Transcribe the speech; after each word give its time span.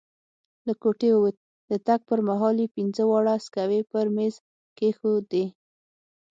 له 0.67 0.73
کوټې 0.81 1.09
ووت، 1.15 1.37
د 1.69 1.71
تګ 1.87 1.99
پر 2.09 2.19
مهال 2.29 2.55
یې 2.63 2.67
پینځه 2.75 3.03
واړه 3.09 3.35
سکوې 3.45 3.81
پر 3.91 4.05
میز 4.15 4.35
کښېښودې. 4.77 5.45